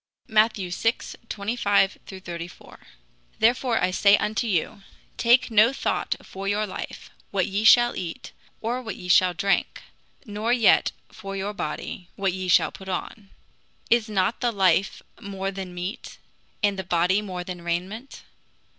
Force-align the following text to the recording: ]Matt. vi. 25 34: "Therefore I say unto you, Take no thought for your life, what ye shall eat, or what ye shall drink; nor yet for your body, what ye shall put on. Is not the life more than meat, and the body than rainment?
]Matt. 0.27 0.55
vi. 0.55 0.71
25 0.71 1.97
34: 2.07 2.79
"Therefore 3.37 3.79
I 3.79 3.91
say 3.91 4.17
unto 4.17 4.47
you, 4.47 4.81
Take 5.17 5.51
no 5.51 5.71
thought 5.71 6.15
for 6.23 6.47
your 6.47 6.65
life, 6.65 7.11
what 7.29 7.45
ye 7.45 7.63
shall 7.63 7.95
eat, 7.95 8.31
or 8.61 8.81
what 8.81 8.95
ye 8.95 9.07
shall 9.07 9.35
drink; 9.35 9.83
nor 10.25 10.51
yet 10.51 10.91
for 11.11 11.35
your 11.35 11.53
body, 11.53 12.07
what 12.15 12.33
ye 12.33 12.47
shall 12.47 12.71
put 12.71 12.89
on. 12.89 13.29
Is 13.91 14.09
not 14.09 14.39
the 14.41 14.51
life 14.51 15.03
more 15.21 15.51
than 15.51 15.71
meat, 15.71 16.17
and 16.63 16.79
the 16.79 16.83
body 16.83 17.21
than 17.21 17.61
rainment? 17.61 18.23